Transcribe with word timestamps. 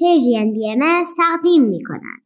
پرژین 0.00 0.52
بی 0.52 0.70
ام 0.70 1.04
تقدیم 1.16 1.62
می 1.62 1.82
کند. 1.84 2.22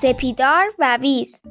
سپیدار 0.00 0.72
و 0.78 0.98
ویز 1.00 1.42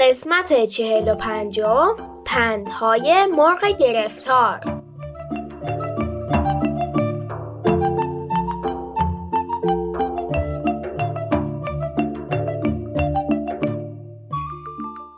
قسمت 0.00 0.64
چهل 0.64 1.12
و 1.12 1.14
پنجم 1.14 2.09
پندهای 2.32 3.26
مرغ 3.26 3.64
گرفتار. 3.80 4.60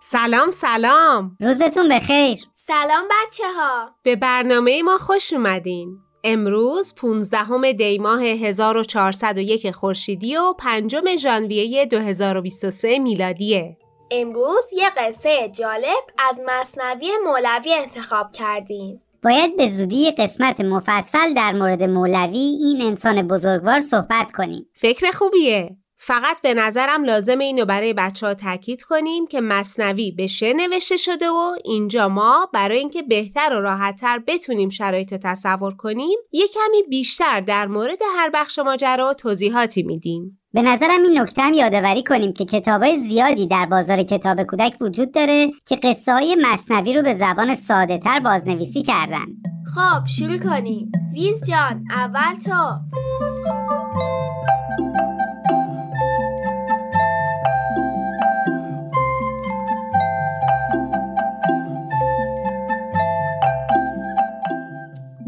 سلام 0.03 0.51
سلام. 0.51 1.37
روزتون 1.41 1.89
بخیر. 1.89 2.39
سلام 2.55 3.05
بچه 3.11 3.45
ها 3.57 3.91
به 4.03 4.17
برنامه 4.17 4.83
ما 4.83 4.99
خوش 4.99 5.33
اومدین. 5.33 5.99
امروز 6.25 6.95
15 6.95 7.73
دی 7.73 7.99
ماه 7.99 8.23
1401 8.23 9.71
خورشیدی 9.71 10.37
و 10.37 10.53
5 10.53 11.17
ژانویه 11.17 11.87
2023 11.87 12.99
میلادیه. 12.99 13.77
امروز 14.13 14.65
یه 14.73 14.91
قصه 14.97 15.49
جالب 15.49 16.05
از 16.31 16.41
مصنوی 16.47 17.11
مولوی 17.25 17.75
انتخاب 17.75 18.33
کردیم. 18.33 19.03
باید 19.25 19.57
به 19.57 19.69
زودی 19.69 20.11
قسمت 20.11 20.61
مفصل 20.61 21.35
در 21.35 21.53
مورد 21.53 21.83
مولوی 21.83 22.39
این 22.39 22.83
انسان 22.83 23.29
بزرگوار 23.29 23.81
صحبت 23.81 24.33
کنیم. 24.33 24.69
فکر 24.75 25.11
خوبیه. 25.11 25.77
فقط 26.05 26.43
به 26.43 26.55
نظرم 26.55 27.05
لازم 27.05 27.39
اینو 27.39 27.65
برای 27.65 27.93
بچه 27.93 28.27
ها 28.27 28.35
تاکید 28.35 28.83
کنیم 28.83 29.27
که 29.27 29.41
مصنوی 29.41 30.11
به 30.11 30.27
شعر 30.27 30.57
نوشته 30.57 30.97
شده 30.97 31.31
و 31.31 31.55
اینجا 31.65 32.09
ما 32.09 32.49
برای 32.53 32.79
اینکه 32.79 33.03
بهتر 33.03 33.55
و 33.55 33.61
راحتتر 33.61 34.19
بتونیم 34.27 34.69
شرایط 34.69 35.13
رو 35.13 35.19
تصور 35.23 35.75
کنیم 35.75 36.19
یه 36.33 36.47
کمی 36.47 36.83
بیشتر 36.89 37.41
در 37.41 37.67
مورد 37.67 37.99
هر 38.17 38.31
بخش 38.35 38.59
ماجرا 38.59 39.15
توضیحاتی 39.15 39.83
میدیم. 39.83 40.42
به 40.55 40.63
نظرم 40.63 41.03
این 41.03 41.19
نکته 41.21 41.43
هم 41.43 41.53
یادآوری 41.53 42.03
کنیم 42.03 42.33
که 42.33 42.45
کتابای 42.45 43.01
زیادی 43.01 43.47
در 43.47 43.67
بازار 43.67 44.03
کتاب 44.03 44.43
کودک 44.43 44.77
وجود 44.81 45.15
داره 45.15 45.51
که 45.67 45.77
قصه 45.77 46.13
های 46.13 46.37
مصنوی 46.43 46.95
رو 46.95 47.03
به 47.03 47.15
زبان 47.15 47.55
ساده 47.55 47.99
تر 47.99 48.21
بازنویسی 48.21 48.83
کردن. 48.83 49.27
خب 49.75 50.07
شروع 50.07 50.39
کنیم. 50.39 50.93
ویز 51.13 51.51
جان 51.51 51.85
اول 51.91 52.35
تو. 52.45 52.79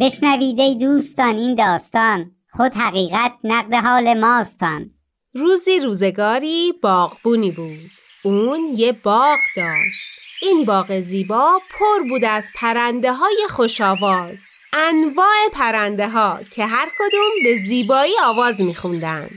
بشنوید 0.01 0.61
ای 0.61 0.75
دوستان 0.75 1.37
این 1.37 1.55
داستان. 1.55 2.31
خود 2.51 2.73
حقیقت 2.75 3.33
نقد 3.45 3.75
حال 3.75 4.21
ماستان. 4.21 4.94
روزی 5.37 5.81
روزگاری 5.81 6.75
باغبونی 6.83 7.51
بود. 7.51 7.91
اون 8.25 8.75
یه 8.77 8.93
باغ 8.93 9.39
داشت. 9.57 10.11
این 10.43 10.65
باغ 10.65 11.01
زیبا 11.01 11.61
پر 11.71 12.09
بود 12.09 12.25
از 12.25 12.49
پرنده 12.55 13.13
های 13.13 13.47
خوش 13.51 13.81
آواز. 13.81 14.41
انواع 14.73 15.49
پرنده 15.53 16.09
ها 16.09 16.41
که 16.51 16.67
هر 16.67 16.89
کدوم 16.99 17.31
به 17.45 17.57
زیبایی 17.57 18.15
آواز 18.25 18.61
میخوندن. 18.61 19.31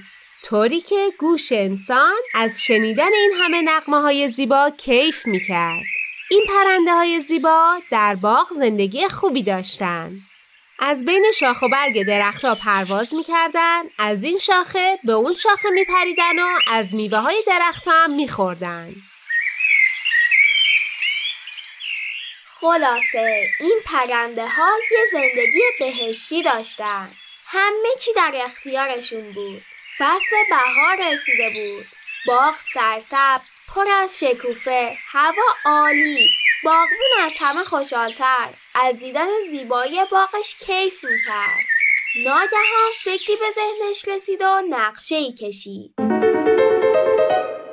طوری 0.44 0.82
که 0.82 1.10
گوش 1.20 1.52
انسان 1.52 2.16
از 2.36 2.62
شنیدن 2.62 3.14
این 3.14 3.34
همه 3.42 3.62
نقمه 3.62 4.02
های 4.02 4.30
زیبا 4.30 4.70
کیف 4.70 5.28
می‌کرد. 5.28 5.84
این 6.32 6.44
پرنده 6.50 6.92
های 6.92 7.20
زیبا 7.20 7.80
در 7.92 8.16
باغ 8.16 8.48
زندگی 8.54 9.08
خوبی 9.08 9.44
داشتند. 9.44 10.22
از 10.80 11.06
بین 11.06 11.32
شاخ 11.40 11.62
و 11.62 11.68
برگ 11.68 12.04
درختها 12.04 12.56
پرواز 12.56 13.14
می‌کردن 13.14 13.84
از 13.98 14.24
این 14.24 14.38
شاخه 14.38 15.00
به 15.04 15.14
اون 15.14 15.34
شاخه 15.34 15.70
میپریدن 15.70 16.40
و 16.40 16.60
از 16.72 16.96
میوه 16.96 17.18
های 17.18 17.44
درخت 17.48 17.88
هم 17.88 18.12
میخوردن. 18.12 18.96
خلاصه 22.62 23.50
این 23.60 23.80
پرنده 23.86 24.48
ها 24.48 24.72
یه 24.92 25.06
زندگی 25.12 25.62
بهشتی 25.80 26.44
داشتن. 26.44 27.12
همه 27.46 27.90
چی 28.00 28.14
در 28.14 28.32
اختیارشون 28.36 29.32
بود. 29.32 29.64
فصل 29.98 30.36
بهار 30.50 31.14
رسیده 31.14 31.50
بود. 31.50 31.86
باغ 32.28 32.56
سرسبز 32.74 33.60
پر 33.68 33.88
از 33.92 34.20
شکوفه 34.20 34.98
هوا 35.12 35.56
عالی. 35.66 36.32
باغبون 36.64 37.26
از 37.26 37.34
همه 37.40 37.64
خوشحالتر. 37.64 38.50
از 38.76 39.00
دیدن 39.00 39.28
زیبایی 39.50 39.96
باغش 40.12 40.56
کیف 40.60 41.04
می‌کرد. 41.04 41.66
ناگهان 42.26 42.92
فکری 43.04 43.36
به 43.36 43.46
ذهنش 43.56 44.08
رسید 44.08 44.42
و 44.42 44.62
نقشه 44.70 45.16
ای 45.16 45.32
کشید. 45.32 45.94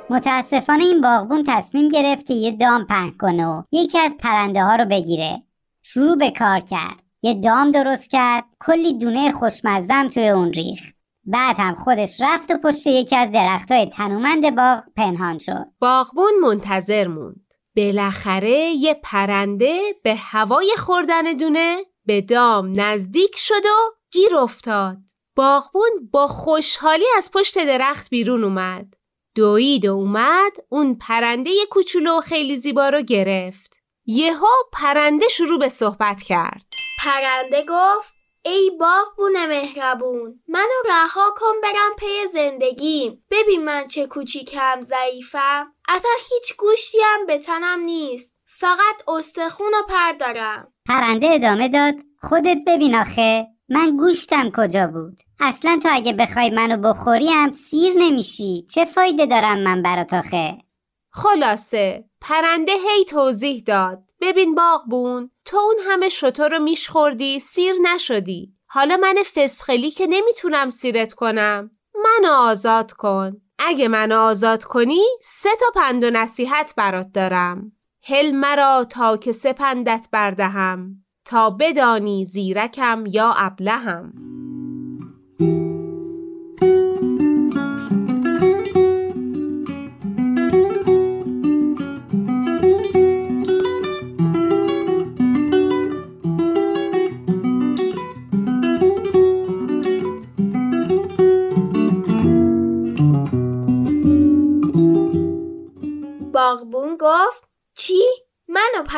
متاسفانه 0.09 0.83
این 0.83 1.01
باغبون 1.01 1.43
تصمیم 1.47 1.89
گرفت 1.89 2.25
که 2.25 2.33
یه 2.33 2.51
دام 2.51 2.85
پهن 2.85 3.11
کنه 3.19 3.47
و 3.47 3.63
یکی 3.71 3.99
از 3.99 4.17
پرنده 4.19 4.63
ها 4.63 4.75
رو 4.75 4.85
بگیره. 4.85 5.43
شروع 5.83 6.17
به 6.17 6.31
کار 6.31 6.59
کرد. 6.59 7.03
یه 7.21 7.33
دام 7.33 7.71
درست 7.71 8.09
کرد. 8.09 8.43
کلی 8.59 8.93
دونه 8.97 9.31
خوشمزم 9.31 10.09
توی 10.09 10.29
اون 10.29 10.53
ریخت. 10.53 10.95
بعد 11.23 11.55
هم 11.59 11.75
خودش 11.75 12.21
رفت 12.21 12.51
و 12.51 12.57
پشت 12.57 12.87
یکی 12.87 13.15
از 13.15 13.31
درختای 13.31 13.89
تنومند 13.89 14.55
باغ 14.55 14.83
پنهان 14.95 15.39
شد. 15.39 15.65
باغبون 15.79 16.31
منتظر 16.41 17.07
موند. 17.07 17.44
بالاخره 17.75 18.59
یه 18.59 18.93
پرنده 18.93 19.79
به 20.03 20.15
هوای 20.15 20.73
خوردن 20.77 21.33
دونه 21.33 21.85
به 22.05 22.21
دام 22.21 22.73
نزدیک 22.75 23.37
شد 23.37 23.65
و 23.65 23.95
گیر 24.11 24.35
افتاد. 24.35 24.97
باغبون 25.35 26.09
با 26.11 26.27
خوشحالی 26.27 27.05
از 27.17 27.31
پشت 27.31 27.65
درخت 27.65 28.09
بیرون 28.09 28.43
اومد. 28.43 28.93
دوید 29.35 29.85
و 29.85 29.93
اومد 29.93 30.51
اون 30.69 30.95
پرنده 30.95 31.51
کوچولو 31.69 32.17
و 32.17 32.21
خیلی 32.21 32.57
زیبا 32.57 32.89
رو 32.89 33.01
گرفت. 33.01 33.79
یهو 34.05 34.47
پرنده 34.73 35.27
شروع 35.27 35.59
به 35.59 35.69
صحبت 35.69 36.23
کرد. 36.23 36.65
پرنده 36.99 37.65
گفت 37.69 38.14
ای 38.45 38.71
باغبون 38.79 39.45
مهربون 39.45 40.39
منو 40.47 40.81
رها 40.89 41.33
کن 41.37 41.61
برم 41.63 41.95
پی 41.99 42.27
زندگیم. 42.33 43.23
ببین 43.31 43.65
من 43.65 43.87
چه 43.87 44.07
کوچیکم 44.07 44.81
ضعیفم. 44.81 45.73
اصلا 45.87 46.11
هیچ 46.29 46.57
گوشتی 46.57 46.97
هم 47.03 47.25
به 47.25 47.37
تنم 47.37 47.79
نیست. 47.79 48.35
فقط 48.45 49.09
استخون 49.09 49.73
و 49.73 49.83
پر 49.89 50.11
دارم. 50.19 50.73
پرنده 50.87 51.27
ادامه 51.29 51.69
داد. 51.69 51.95
خودت 52.21 52.57
ببین 52.67 52.95
آخه 52.95 53.47
من 53.69 53.97
گوشتم 53.97 54.51
کجا 54.57 54.87
بود؟ 54.87 55.17
اصلا 55.39 55.79
تو 55.83 55.89
اگه 55.91 56.13
بخوای 56.13 56.49
منو 56.49 56.77
بخوریم 56.77 57.51
سیر 57.51 57.93
نمیشی. 57.97 58.65
چه 58.71 58.85
فایده 58.85 59.25
دارم 59.25 59.59
من 59.59 59.81
برات 59.81 60.13
آخه؟ 60.13 60.57
خلاصه 61.11 62.05
پرنده 62.21 62.71
هی 62.71 63.05
توضیح 63.05 63.63
داد. 63.65 64.04
ببین 64.21 64.55
باغبون 64.55 65.31
تو 65.45 65.57
اون 65.57 65.75
همه 65.87 66.09
شطور 66.09 66.49
رو 66.49 66.59
میشخوردی 66.59 67.39
سیر 67.39 67.73
نشدی. 67.81 68.53
حالا 68.67 68.97
من 68.97 69.15
فسخلی 69.35 69.91
که 69.91 70.07
نمی‌تونم 70.07 70.69
سیرت 70.69 71.13
کنم. 71.13 71.71
منو 71.95 72.33
آزاد 72.33 72.91
کن. 72.91 73.41
اگه 73.59 73.87
منو 73.87 74.19
آزاد 74.19 74.63
کنی 74.63 75.03
سه 75.21 75.49
تا 75.59 75.81
پند 75.81 76.03
و 76.03 76.09
نصیحت 76.09 76.73
برات 76.77 77.11
دارم. 77.13 77.71
هل 78.03 78.31
مرا 78.31 78.85
تا 78.89 79.17
که 79.17 79.31
سپندت 79.31 80.07
بردهم. 80.11 81.05
تا 81.25 81.49
بدانی 81.49 82.25
زیرکم 82.25 83.03
یا 83.07 83.33
ابلهم. 83.37 84.34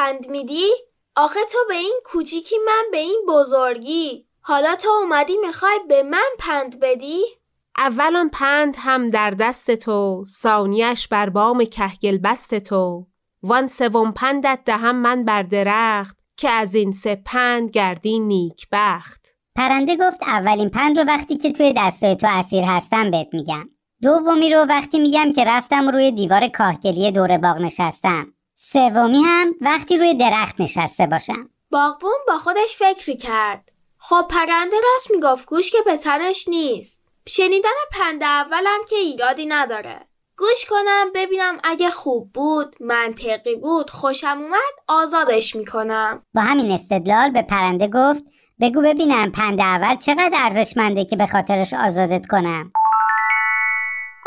پند 0.08 0.30
میدی؟ 0.30 0.68
آخه 1.16 1.40
تو 1.52 1.58
به 1.68 1.76
این 1.76 2.00
کوچیکی 2.06 2.56
من 2.66 2.84
به 2.92 2.98
این 2.98 3.26
بزرگی. 3.30 4.26
حالا 4.42 4.76
تو 4.76 4.90
اومدی 4.90 5.38
می‌خوای 5.38 5.80
به 5.88 6.04
من 6.04 6.30
پند 6.40 6.80
بدی؟ 6.80 7.24
اولا 7.78 8.30
پند 8.34 8.76
هم 8.80 9.10
در 9.10 9.32
دست 9.32 9.76
تو 9.76 10.24
ثانیش 10.28 11.08
بر 11.08 11.30
بام 11.30 11.66
کهگل 11.66 12.18
بست 12.18 12.56
تو. 12.56 13.08
وان 13.44 13.68
سوم 13.68 14.12
پندت 14.12 14.60
دهم 14.66 14.96
من 14.96 15.26
بر 15.26 15.44
درخت 15.44 16.18
که 16.38 16.50
از 16.50 16.76
این 16.76 16.92
سه 16.92 17.22
پند 17.26 17.70
گردی 17.70 18.20
نیک 18.20 18.68
بخت 18.72 19.28
پرنده 19.56 19.96
گفت 19.96 20.24
اولین 20.24 20.70
پند 20.70 21.00
رو 21.00 21.06
وقتی 21.06 21.38
که 21.38 21.52
توی 21.52 21.74
دستای 21.78 22.16
تو 22.16 22.28
اسیر 22.30 22.64
هستم 22.64 23.12
بهت 23.12 23.28
میگم. 23.34 23.70
دومی 24.02 24.54
رو 24.54 24.60
وقتی 24.60 25.00
میگم 25.00 25.32
که 25.36 25.44
رفتم 25.48 25.90
روی 25.90 26.12
دیوار 26.12 26.48
کاهگلی 26.48 27.12
دور 27.12 27.38
باغ 27.38 27.58
نشستم. 27.58 28.37
سومی 28.60 29.22
هم 29.26 29.56
وقتی 29.62 29.98
روی 29.98 30.14
درخت 30.14 30.62
نشسته 30.62 31.08
باشم. 31.08 31.50
باغبون 31.72 32.18
با 32.28 32.38
خودش 32.38 32.78
فکری 32.80 33.18
کرد. 33.18 33.72
خب 33.98 34.26
پرنده 34.30 34.76
راست 34.94 35.12
می‌گفت 35.12 35.46
گوش 35.46 35.72
که 35.72 35.78
به 35.86 35.98
تنش 35.98 36.48
نیست. 36.48 37.04
شنیدن 37.28 37.70
پند 37.92 38.24
اولم 38.24 38.80
که 38.90 38.96
ایرادی 38.96 39.46
نداره. 39.46 40.00
گوش 40.38 40.66
کنم 40.70 41.12
ببینم 41.16 41.58
اگه 41.64 41.90
خوب 41.90 42.34
بود 42.34 42.76
منطقی 42.80 43.56
بود 43.56 43.90
خوشم 43.90 44.38
اومد 44.42 44.74
آزادش 44.88 45.56
می‌کنم. 45.56 46.24
با 46.34 46.42
همین 46.42 46.72
استدلال 46.72 47.32
به 47.32 47.42
پرنده 47.42 47.88
گفت 47.88 48.24
بگو 48.62 48.82
ببینم 48.82 49.32
پند 49.32 49.60
اول 49.60 49.96
چقدر 49.96 50.32
ارزشمنده 50.34 51.06
که 51.06 51.16
به 51.16 51.26
خاطرش 51.26 51.74
آزادت 51.74 52.28
کنم. 52.28 52.72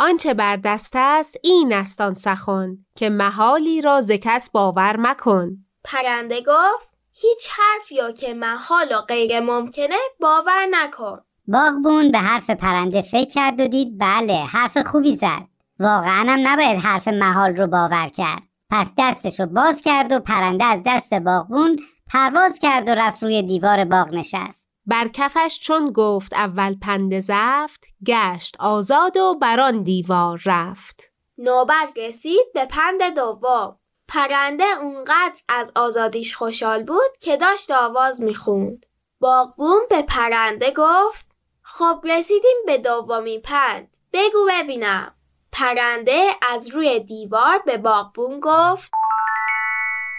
آنچه 0.01 0.35
بر 0.35 0.57
دست 0.57 0.93
است 0.97 1.37
این 1.43 1.73
است 1.73 2.01
آن 2.01 2.15
سخن 2.15 2.79
که 2.97 3.09
محالی 3.09 3.81
را 3.81 4.01
ز 4.01 4.11
کس 4.11 4.51
باور 4.51 4.97
مکن. 4.99 5.51
پرنده 5.85 6.41
گفت 6.41 6.95
هیچ 7.13 7.49
حرف 7.51 7.93
یا 7.93 8.11
که 8.11 8.35
محال 8.35 8.93
و 8.93 9.01
غیر 9.01 9.41
ممکنه 9.41 9.97
باور 10.21 10.67
نکن. 10.71 11.21
باغبون 11.49 12.13
به 12.13 12.19
حرف 12.19 12.51
پرنده 12.51 13.03
فکر 13.03 13.31
کرد 13.35 13.61
و 13.61 13.69
دید 13.69 13.99
بله 13.99 14.35
حرف 14.35 14.79
خوبی 14.79 15.17
زد. 15.17 15.47
واقعا 15.81 16.25
هم 16.29 16.49
نباید 16.49 16.79
حرف 16.79 17.09
محال 17.09 17.57
رو 17.57 17.67
باور 17.67 18.09
کرد. 18.09 18.43
پس 18.71 18.93
دستش 18.99 19.41
رو 19.41 19.47
باز 19.47 19.83
کرد 19.83 20.13
و 20.13 20.21
پرنده 20.21 20.65
از 20.65 20.81
دست 20.87 21.15
باغبون 21.15 21.79
پرواز 22.07 22.59
کرد 22.59 22.89
و 22.89 22.95
رفت 22.95 23.23
روی 23.23 23.43
دیوار 23.43 23.85
باغ 23.85 24.09
نشست. 24.15 24.70
بر 24.87 25.09
کفش 25.09 25.59
چون 25.63 25.93
گفت 25.93 26.35
اول 26.35 26.75
پند 26.75 27.21
زفت 27.21 27.85
گشت 28.07 28.57
آزاد 28.59 29.17
و 29.17 29.35
بران 29.35 29.83
دیوار 29.83 30.41
رفت. 30.47 31.13
نوبت 31.39 31.89
رسید 31.97 32.47
به 32.55 32.67
پند 32.67 33.15
دوم. 33.15 33.77
پرنده 34.09 34.65
اونقدر 34.81 35.41
از 35.49 35.73
آزادیش 35.77 36.37
خوشحال 36.37 36.83
بود 36.83 37.17
که 37.21 37.37
داشت 37.37 37.71
آواز 37.71 38.21
می‌خوند. 38.21 38.87
باغبون 39.21 39.81
به 39.91 40.03
پرنده 40.03 40.73
گفت 40.77 41.27
خب 41.63 42.01
رسیدیم 42.05 42.57
به 42.67 42.79
دومین 42.79 43.41
پند. 43.41 43.97
بگو 44.13 44.49
ببینم. 44.49 45.15
پرنده 45.53 46.31
از 46.43 46.71
روی 46.71 47.01
دیوار 47.01 47.59
به 47.67 47.77
باغبون 47.77 48.41
گفت 48.43 48.93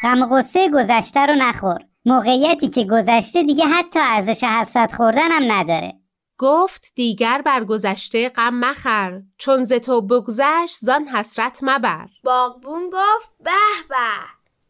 غم 0.03 0.29
غصه 0.29 0.69
گذشته 0.69 1.25
رو 1.25 1.35
نخور. 1.35 1.79
موقعیتی 2.06 2.69
که 2.69 2.83
گذشته 2.83 3.44
دیگه 3.44 3.65
حتی 3.65 4.00
ارزش 4.00 4.44
حسرت 4.44 4.95
خوردن 4.95 5.31
هم 5.31 5.51
نداره. 5.51 5.94
گفت 6.38 6.92
دیگر 6.95 7.42
بر 7.42 7.63
گذشته 7.63 8.30
غم 8.30 8.53
مخر. 8.53 9.21
چون 9.38 9.63
ز 9.63 9.74
تو 9.74 10.01
بگذشت 10.01 10.77
زان 10.80 11.07
حسرت 11.07 11.59
مبر. 11.62 12.07
باغبون 12.24 12.89
گفت 12.89 13.30
به 13.44 13.51
به 13.89 13.95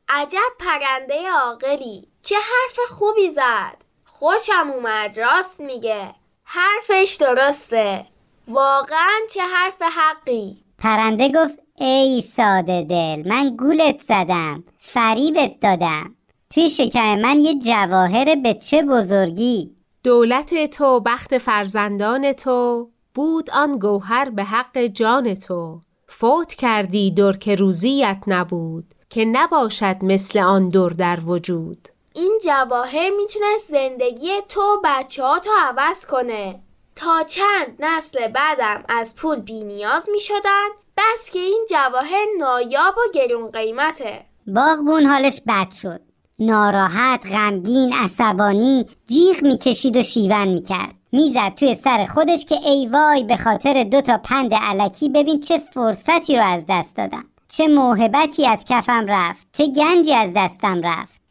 عجب 0.10 0.52
پرنده 0.60 1.30
عاقلی. 1.32 2.08
چه 2.24 2.36
حرف 2.36 2.80
خوبی 2.90 3.30
زد. 3.30 3.78
خوشم 4.06 4.72
اومد 4.76 5.20
راست 5.20 5.60
میگه. 5.60 6.16
حرفش 6.44 7.18
درسته. 7.20 8.06
واقعا 8.48 9.20
چه 9.34 9.42
حرف 9.42 9.82
حقی. 9.82 10.64
پرنده 10.78 11.30
گفت 11.30 11.60
ای 11.76 12.22
ساده 12.22 12.84
دل 12.84 13.30
من 13.30 13.56
گولت 13.56 14.02
زدم. 14.02 14.64
فریبت 14.80 15.60
دادم. 15.60 16.16
توی 16.54 16.70
شکم 16.70 17.20
من 17.20 17.42
یه 17.42 17.58
جواهر 17.58 18.36
به 18.36 18.54
چه 18.54 18.84
بزرگی. 18.84 19.76
دولت 20.04 20.70
تو 20.70 21.00
بخت 21.00 21.38
فرزندان 21.38 22.34
تو 22.34 22.90
بود 23.14 23.50
آن 23.50 23.80
گوهر 23.80 24.30
به 24.30 24.44
حق 24.44 24.78
جان 24.78 25.36
تو. 25.36 25.82
فوت 26.08 26.54
کردی 26.54 27.12
در 27.12 27.32
که 27.32 27.56
روزیت 27.56 28.24
نبود 28.28 28.94
که 29.10 29.26
نباشد 29.26 29.96
مثل 30.02 30.40
آن 30.40 30.70
در 30.70 30.90
در 30.90 31.20
وجود. 31.26 31.88
این 32.14 32.40
جواهر 32.46 33.10
می‌تونست 33.18 33.68
زندگی 33.72 34.30
تو 34.50 34.62
و 34.62 34.78
بچه 34.84 35.24
ها 35.24 35.40
تو 35.40 35.52
عوض 35.68 36.06
کنه. 36.06 36.60
تا 36.96 37.24
چند 37.24 37.76
نسل 37.80 38.28
بعدم 38.28 38.84
از 38.90 39.16
پول 39.16 39.40
بی 39.40 39.64
نیاز 39.64 40.10
می 40.12 40.22
شدن 40.22 40.68
بس 40.98 41.32
که 41.32 41.40
این 41.40 41.66
جواهر 41.70 42.26
نایاب 42.40 42.98
و 42.98 43.12
گرون 43.14 43.52
قیمته. 43.52 44.26
باغبون 44.48 45.06
حالش 45.06 45.42
بد 45.48 45.72
شد. 45.72 46.11
ناراحت 46.42 47.26
غمگین 47.32 47.94
عصبانی 47.94 48.86
جیغ 49.08 49.44
می‌کشید 49.44 49.98
و 49.98 50.04
شیون 50.04 50.48
می‌کرد. 50.48 50.94
می‌زد 51.12 51.56
توی 51.56 51.76
سر 51.76 52.06
خودش 52.14 52.46
که 52.46 52.56
ای 52.56 52.88
وای 52.88 53.24
به 53.24 53.38
خاطر 53.38 53.84
دو 53.84 54.02
تا 54.02 54.18
پند 54.18 54.54
علکی 54.54 55.10
ببین 55.10 55.40
چه 55.40 55.58
فرصتی 55.58 56.38
رو 56.38 56.44
از 56.44 56.64
دست 56.70 56.98
دادم. 56.98 57.26
چه 57.48 57.68
موهبتی 57.68 58.48
از 58.48 58.64
کفم 58.70 59.06
رفت 59.08 59.48
چه 59.54 59.68
گنجی 59.68 60.14
از 60.14 60.30
دستم 60.36 60.82
رفت. 60.84 61.22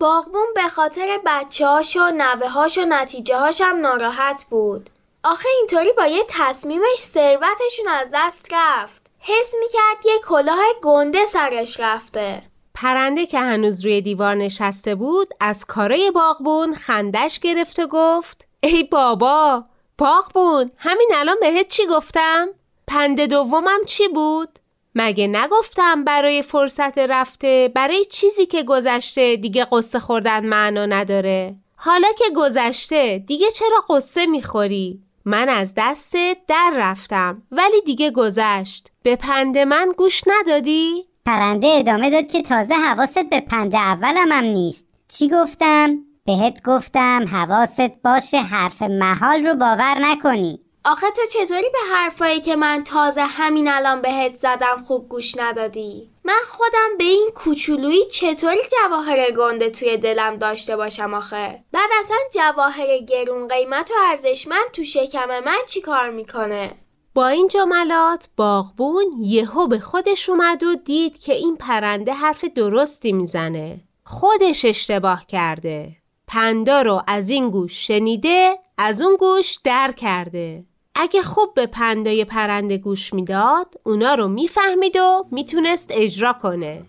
باغبون 0.00 0.46
به 0.54 0.68
خاطر 0.70 1.18
بچه 1.26 1.66
هاش 1.66 1.96
و 1.96 2.10
نوه 2.16 2.48
هاش 2.48 2.78
و 2.78 2.84
نتیجه 2.88 3.38
هاشم 3.38 3.78
ناراحت 3.82 4.44
بود. 4.50 4.90
آخه 5.24 5.48
اینطوری 5.58 5.92
با 5.96 6.06
یه 6.06 6.22
تصمیمش 6.28 6.98
ثروتشون 6.98 7.88
از 8.00 8.10
دست 8.14 8.48
رفت. 8.52 9.07
حس 9.18 9.54
می‌کرد 9.60 10.06
یه 10.06 10.20
کلاه 10.28 10.64
گنده 10.82 11.26
سرش 11.26 11.80
رفته 11.80 12.42
پرنده 12.74 13.26
که 13.26 13.38
هنوز 13.38 13.84
روی 13.84 14.00
دیوار 14.00 14.34
نشسته 14.34 14.94
بود 14.94 15.34
از 15.40 15.64
کارای 15.64 16.10
باغبون 16.10 16.74
خندش 16.74 17.38
گرفت 17.38 17.78
و 17.78 17.86
گفت 17.86 18.48
ای 18.60 18.82
بابا 18.82 19.64
باغبون 19.98 20.70
همین 20.76 21.10
الان 21.14 21.36
بهت 21.40 21.68
چی 21.68 21.86
گفتم؟ 21.86 22.48
پند 22.86 23.20
دومم 23.20 23.84
چی 23.86 24.08
بود؟ 24.08 24.58
مگه 24.94 25.26
نگفتم 25.26 26.04
برای 26.04 26.42
فرصت 26.42 26.98
رفته 26.98 27.72
برای 27.74 28.04
چیزی 28.04 28.46
که 28.46 28.62
گذشته 28.62 29.36
دیگه 29.36 29.66
قصه 29.72 29.98
خوردن 29.98 30.46
معنا 30.46 30.86
نداره 30.86 31.56
حالا 31.76 32.08
که 32.18 32.24
گذشته 32.36 33.24
دیگه 33.26 33.50
چرا 33.50 33.84
قصه 33.90 34.26
می‌خوری؟ 34.26 35.02
من 35.28 35.48
از 35.48 35.74
دستت 35.76 36.36
در 36.46 36.72
رفتم 36.76 37.42
ولی 37.50 37.80
دیگه 37.86 38.10
گذشت 38.10 38.92
به 39.02 39.16
پند 39.16 39.58
من 39.58 39.92
گوش 39.96 40.22
ندادی؟ 40.26 41.04
پرنده 41.26 41.66
ادامه 41.66 42.10
داد 42.10 42.26
که 42.26 42.42
تازه 42.42 42.74
حواست 42.74 43.30
به 43.30 43.40
پند 43.40 43.74
اولم 43.74 44.32
هم 44.32 44.44
نیست 44.44 44.86
چی 45.08 45.28
گفتم؟ 45.28 45.98
بهت 46.24 46.62
گفتم 46.64 47.24
حواست 47.32 48.02
باشه 48.04 48.38
حرف 48.38 48.82
محال 48.82 49.46
رو 49.46 49.54
باور 49.54 49.98
نکنی 50.00 50.60
آخه 50.84 51.06
تو 51.10 51.22
چطوری 51.32 51.70
به 51.72 51.78
حرفایی 51.94 52.40
که 52.40 52.56
من 52.56 52.84
تازه 52.84 53.22
همین 53.22 53.68
الان 53.68 54.02
بهت 54.02 54.36
زدم 54.36 54.84
خوب 54.86 55.08
گوش 55.08 55.36
ندادی؟ 55.36 56.10
من 56.24 56.40
خودم 56.48 56.96
به 56.98 57.04
این 57.04 57.30
کوچولویی 57.34 58.04
چطوری 58.04 58.60
جواهر 58.72 59.30
گنده 59.30 59.70
توی 59.70 59.96
دلم 59.96 60.36
داشته 60.36 60.76
باشم 60.76 61.14
آخه؟ 61.14 61.64
بعد 61.72 61.90
اصلا 62.00 62.16
جواهر 62.34 62.98
گرون 62.98 63.48
قیمت 63.48 63.90
و 63.90 63.94
ارزشمند 64.10 64.70
تو 64.72 64.84
شکم 64.84 65.28
من 65.28 65.58
چی 65.66 65.80
کار 65.80 66.10
می‌کنه؟ 66.10 66.74
با 67.14 67.28
این 67.28 67.48
جملات 67.48 68.28
باغبون 68.36 69.06
یهو 69.20 69.66
به 69.66 69.78
خودش 69.78 70.28
اومد 70.28 70.62
و 70.62 70.74
دید 70.74 71.18
که 71.18 71.34
این 71.34 71.56
پرنده 71.56 72.12
حرف 72.12 72.44
درستی 72.44 73.12
می‌زنه 73.12 73.80
خودش 74.04 74.64
اشتباه 74.64 75.26
کرده 75.26 75.96
پندا 76.28 76.82
رو 76.82 77.02
از 77.06 77.30
این 77.30 77.50
گوش 77.50 77.86
شنیده 77.86 78.58
از 78.78 79.00
اون 79.00 79.16
گوش 79.16 79.58
در 79.64 79.92
کرده. 79.92 80.64
اگه 80.94 81.22
خوب 81.22 81.54
به 81.54 81.66
پندای 81.66 82.24
پرنده 82.24 82.78
گوش 82.78 83.14
می‌داد 83.14 83.74
اونا 83.86 84.14
رو 84.14 84.28
می‌فهمید 84.28 84.96
و 84.96 85.26
می‌تونست 85.30 85.90
اجرا 85.94 86.32
کنه. 86.32 86.82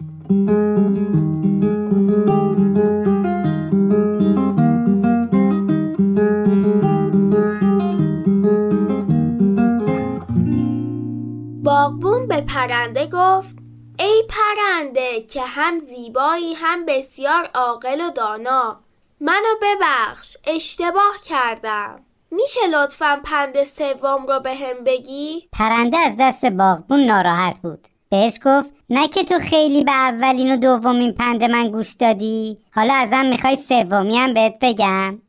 باغبون 11.63 12.27
به 12.27 12.41
پرنده 12.41 13.05
گفت 13.13 13.57
ای 13.99 14.23
پرنده 14.29 15.21
که 15.21 15.41
هم 15.41 15.79
زیبایی 15.79 16.53
هم 16.53 16.85
بسیار 16.85 17.49
عاقل 17.55 18.01
و 18.01 18.11
دانا 18.11 18.79
منو 19.21 19.55
ببخش 19.61 20.37
اشتباه 20.47 21.15
کردم. 21.25 21.99
میشه 22.31 22.67
لطفا 22.67 23.21
پند 23.25 23.63
سوم 23.63 24.25
رو 24.27 24.39
به 24.39 24.55
هم 24.55 24.83
بگی؟ 24.85 25.49
پرنده 25.53 25.97
از 25.97 26.13
دست 26.19 26.45
باغبون 26.45 26.99
ناراحت 26.99 27.59
بود. 27.63 27.87
بهش 28.09 28.39
گفت 28.45 28.69
نه 28.89 29.07
که 29.07 29.23
تو 29.23 29.39
خیلی 29.39 29.83
به 29.83 29.91
اولین 29.91 30.53
و 30.53 30.57
دومین 30.57 31.13
پند 31.13 31.43
من 31.43 31.71
گوش 31.71 31.93
دادی. 31.93 32.57
حالا 32.75 32.93
ازم 32.93 33.25
می‌خوای 33.25 33.55
سومی 33.55 34.17
هم 34.17 34.33
بهت 34.33 34.55
بگم. 34.61 35.21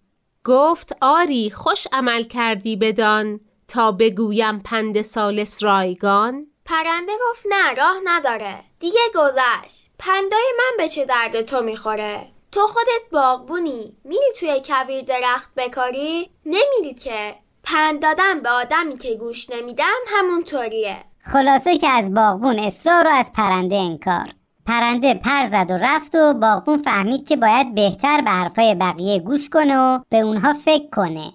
گفت 0.45 0.97
آری 1.01 1.51
خوش 1.51 1.87
عمل 1.93 2.23
کردی 2.23 2.77
بدان. 2.77 3.41
تا 3.69 3.93
بگویم 3.93 4.59
پند 4.59 5.01
سالس 5.01 5.63
رایگان. 5.63 6.47
پرنده 6.65 7.13
گفت 7.31 7.47
نه 7.49 7.75
راه 7.75 7.97
نداره. 8.05 8.55
دیگه 8.79 9.01
گذشت. 9.15 9.91
پندای 9.99 10.53
من 10.59 10.77
به 10.79 10.89
چه 10.89 11.05
درد 11.05 11.41
تو 11.41 11.63
می‌خوره؟ 11.63 12.27
تو 12.53 12.61
خودت 12.61 13.11
باغبونی. 13.13 13.97
میری 14.05 14.33
توی 14.39 14.63
کویر 14.65 15.05
درخت 15.05 15.55
بکاری؟ 15.57 16.31
نمیری 16.47 16.95
که. 16.95 17.35
پند 17.65 18.03
دادن 18.03 18.41
به 18.41 18.51
آدمی 18.51 18.99
که 18.99 19.15
گوش 19.15 19.51
نمیدم 19.51 19.99
همونطوریه. 20.07 20.97
خلاصه 21.21 21.79
که 21.79 21.89
از 21.89 22.15
باغبون 22.15 22.59
اصرار 22.59 23.07
و 23.07 23.11
از 23.11 23.33
پرنده 23.33 23.77
انکار. 23.77 24.29
پرنده 24.67 25.15
پر 25.15 25.49
زد 25.49 25.71
و 25.71 25.75
رفت 25.75 26.15
و 26.15 26.35
باغبون 26.35 26.79
فهمید 26.79 27.29
که 27.29 27.37
باید 27.37 27.75
بهتر 27.75 28.21
به 28.21 28.31
حرفای 28.31 28.75
بقیه 28.75 29.19
گوش 29.19 29.49
کنه 29.49 29.79
و 29.79 30.01
به 30.09 30.19
اونها 30.19 30.55
فکر 30.55 30.91
کنه. 30.93 31.33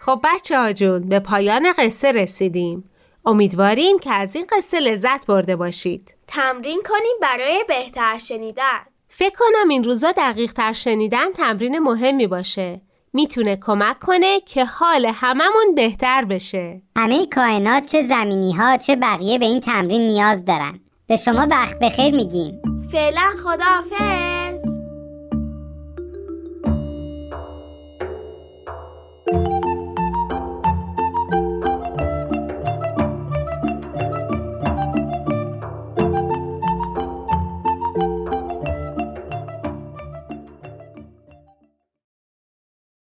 خب 0.00 0.20
بچه 0.24 0.58
ها 0.58 0.72
جون 0.72 1.08
به 1.08 1.20
پایان 1.20 1.72
قصه 1.78 2.12
رسیدیم. 2.12 2.90
امیدواریم 3.26 3.98
که 3.98 4.12
از 4.12 4.36
این 4.36 4.46
قصه 4.56 4.80
لذت 4.80 5.26
برده 5.26 5.56
باشید. 5.56 6.16
تمرین 6.26 6.82
کنیم 6.88 7.16
برای 7.22 7.64
بهتر 7.68 8.18
شنیدن. 8.18 8.97
فکر 9.18 9.34
کنم 9.38 9.68
این 9.68 9.84
روزا 9.84 10.12
دقیق 10.12 10.52
تر 10.52 10.72
شنیدن 10.72 11.32
تمرین 11.32 11.78
مهمی 11.78 12.26
باشه. 12.26 12.80
می‌تونه 13.12 13.56
کمک 13.56 13.98
کنه 13.98 14.40
که 14.40 14.64
حال 14.64 15.06
هممون 15.14 15.74
بهتر 15.76 16.24
بشه. 16.24 16.82
همه 16.96 17.26
کائنات 17.26 17.86
چه 17.86 18.06
زمینی 18.08 18.52
ها 18.52 18.76
چه 18.76 18.96
بقیه 18.96 19.38
به 19.38 19.44
این 19.44 19.60
تمرین 19.60 20.06
نیاز 20.06 20.44
دارن. 20.44 20.80
به 21.06 21.16
شما 21.16 21.46
وقت 21.50 21.78
بخیر 21.78 22.14
میگیم. 22.14 22.62
فعلا 22.92 23.30
خداحافظ. 23.44 24.37